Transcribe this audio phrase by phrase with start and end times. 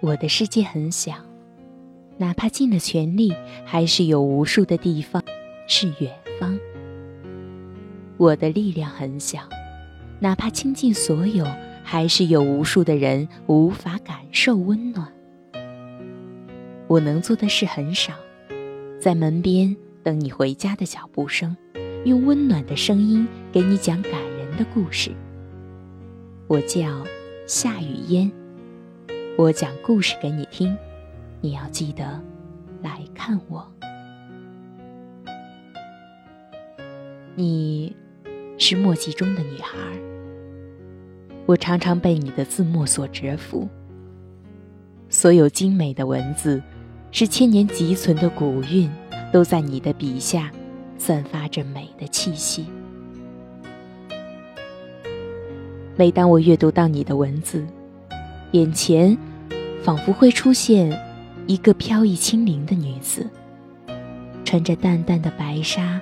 [0.00, 1.12] 我的世界很小，
[2.18, 5.20] 哪怕尽了全力，还是有无数的地方
[5.66, 6.56] 是远方。
[8.16, 9.40] 我的力量很小，
[10.20, 11.44] 哪怕倾尽所有，
[11.82, 15.12] 还是有无数的人无法感受温暖。
[16.86, 18.12] 我能做的事很少，
[19.00, 21.56] 在门边等你回家的脚步声，
[22.04, 25.10] 用温暖的声音给你讲感人的故事。
[26.46, 27.04] 我叫
[27.48, 28.30] 夏雨嫣。
[29.38, 30.76] 我讲故事给你听，
[31.40, 32.20] 你要记得
[32.82, 33.64] 来看我。
[37.36, 37.94] 你
[38.58, 39.78] 是墨迹中的女孩，
[41.46, 43.68] 我常常被你的字墨所折服。
[45.08, 46.60] 所有精美的文字，
[47.12, 48.90] 是千年积存的古韵，
[49.32, 50.50] 都在你的笔下
[50.96, 52.66] 散发着美的气息。
[55.94, 57.64] 每当我阅读到你的文字，
[58.50, 59.16] 眼前。
[59.82, 60.90] 仿佛会出现
[61.46, 63.26] 一个飘逸轻灵的女子，
[64.44, 66.00] 穿着淡淡的白纱，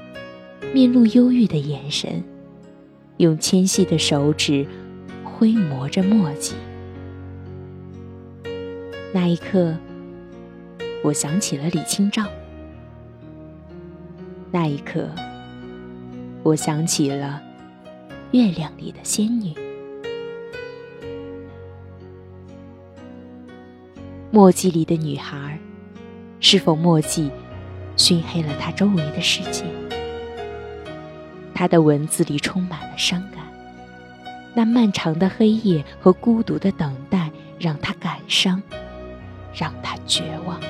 [0.75, 2.23] 面露忧郁的眼神，
[3.19, 4.67] 用纤细的手指
[5.23, 6.55] 挥磨着墨迹。
[9.13, 9.77] 那一刻，
[11.05, 12.25] 我想起了李清照；
[14.51, 15.09] 那一刻，
[16.43, 17.41] 我想起了
[18.33, 19.55] 月亮里的仙女。
[24.37, 25.59] 墨迹里的女孩，
[26.41, 27.31] 是否墨迹
[27.97, 29.65] 熏黑了她周围的世界？
[31.55, 33.43] 她的文字里充满了伤感，
[34.53, 38.63] 那漫长的黑夜和孤独的等待，让她感伤，
[39.55, 40.61] 让她绝望。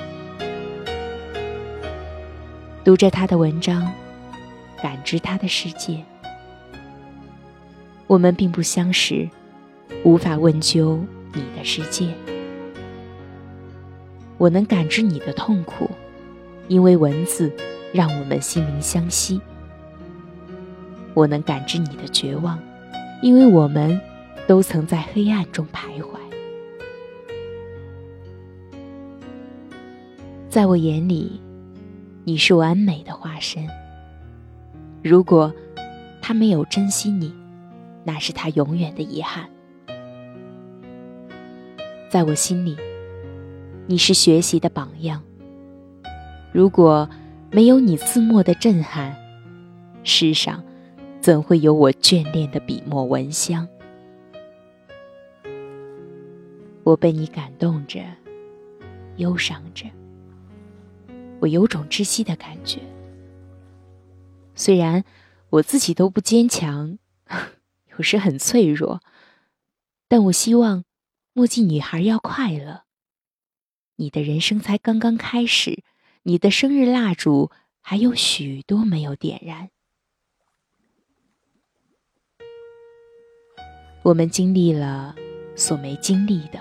[2.85, 3.91] 读着她的文章，
[4.81, 6.01] 感知她的世界。
[8.07, 9.29] 我们并不相识，
[10.05, 12.07] 无法问究你的世界。
[14.37, 15.89] 我能感知你的痛苦，
[16.67, 17.51] 因为文字
[17.91, 19.41] 让我们心灵相惜。
[21.15, 22.59] 我能感知你的绝望，
[23.23, 23.99] 因为我们
[24.45, 26.19] 都曾在黑暗中徘徊。
[30.49, 31.41] 在我眼里，
[32.23, 33.67] 你是完美的化身。
[35.03, 35.51] 如果
[36.21, 37.33] 他没有珍惜你，
[38.03, 39.49] 那是他永远的遗憾。
[42.07, 42.77] 在我心里。
[43.89, 45.23] 你是学习的榜样。
[46.51, 47.09] 如果
[47.49, 49.15] 没有你字墨的震撼，
[50.03, 50.61] 世上
[51.21, 53.65] 怎会有我眷恋的笔墨文香？
[56.83, 58.01] 我被你感动着，
[59.15, 59.85] 忧伤着，
[61.39, 62.81] 我有种窒息的感觉。
[64.53, 65.05] 虽然
[65.49, 66.97] 我自己都不坚强，
[67.95, 69.01] 有时很脆弱，
[70.09, 70.83] 但我希望
[71.31, 72.86] 墨迹女孩要快乐。
[73.97, 75.83] 你的人生才刚刚开始，
[76.23, 77.49] 你的生日蜡烛
[77.81, 79.69] 还有许多没有点燃。
[84.03, 85.15] 我们经历了
[85.55, 86.59] 所没经历的，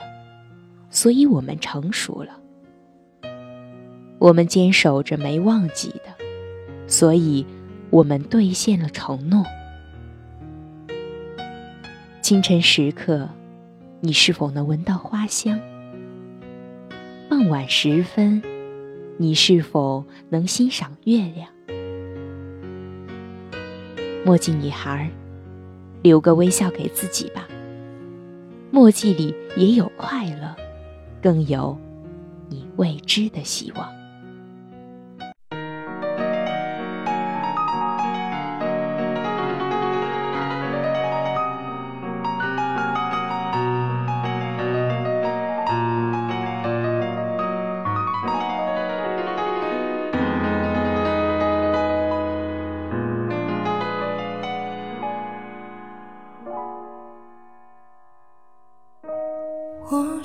[0.88, 2.40] 所以我们成熟了。
[4.18, 6.16] 我们坚守着没忘记的，
[6.88, 7.44] 所以
[7.90, 9.44] 我们兑现了承诺。
[12.22, 13.28] 清晨时刻，
[14.00, 15.60] 你是否能闻到花香？
[17.28, 18.40] 傍晚时分，
[19.16, 21.48] 你是否能欣赏月亮？
[24.24, 25.10] 墨镜女孩，
[26.02, 27.48] 留个微笑给自己吧。
[28.70, 30.54] 墨迹里也有快乐，
[31.20, 31.76] 更有
[32.48, 33.95] 你未知的希望。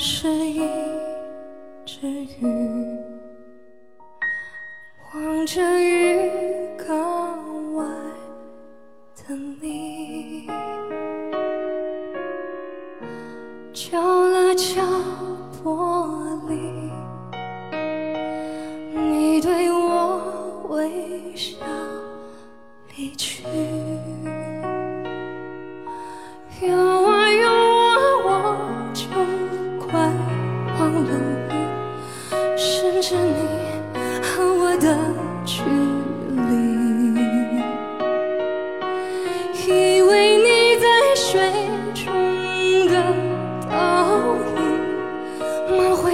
[0.04, 0.60] 是一
[1.86, 2.98] 只鱼，
[5.14, 6.20] 望着鱼
[6.76, 7.86] 缸外
[9.16, 9.71] 的你，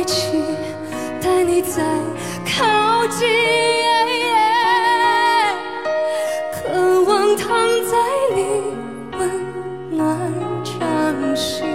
[0.07, 0.41] 起，
[1.21, 1.83] 带你再
[2.45, 3.27] 靠近。
[6.51, 7.47] 渴望躺
[7.85, 7.97] 在
[8.35, 8.39] 你
[9.17, 9.21] 温
[9.91, 10.07] 暖
[10.63, 11.65] 掌心，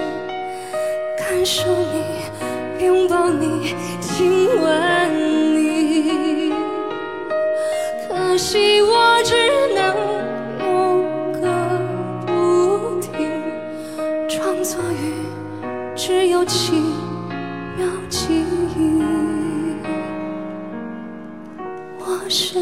[1.17, 6.53] 感受你，拥抱你，亲吻你。
[8.09, 9.42] 可惜我只。
[18.13, 18.45] 记
[18.77, 19.01] 忆。
[21.99, 22.59] 我是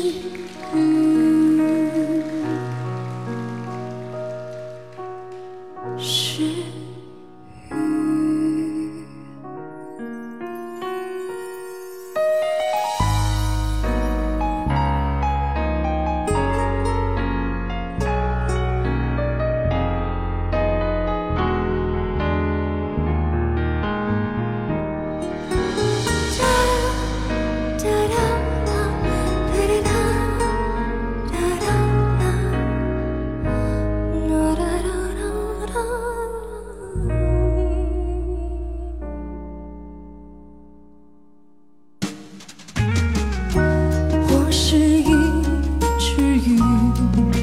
[46.58, 47.39] 雨。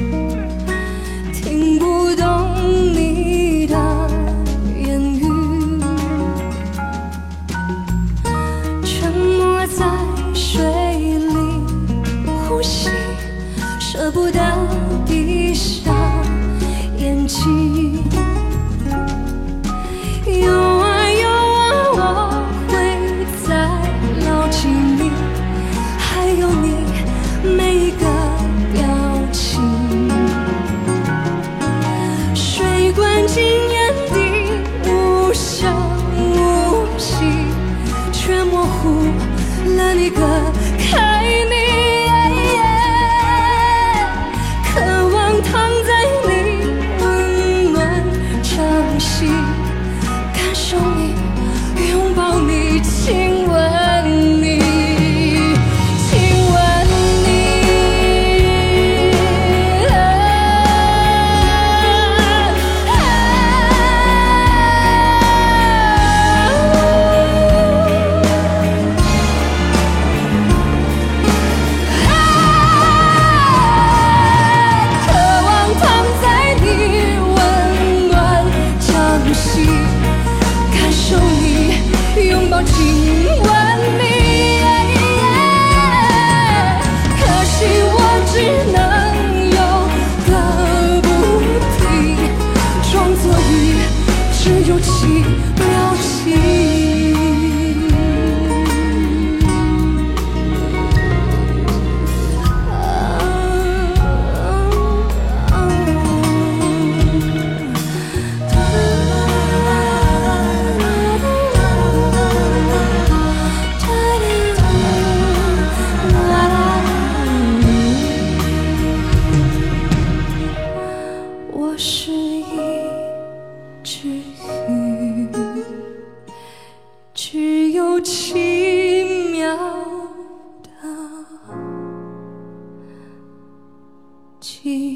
[39.98, 40.57] 一个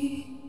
[0.03, 0.42] me.